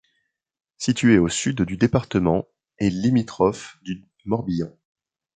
[0.79, 2.47] Situé au sud du département
[2.79, 4.75] est limitrophe du Morbihan.